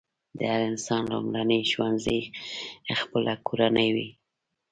د 0.37 0.39
هر 0.51 0.61
انسان 0.71 1.01
لومړنی 1.13 1.59
ښوونځی 1.71 2.19
خپله 2.99 3.33
کورنۍ 3.47 3.89
وي. 3.95 4.09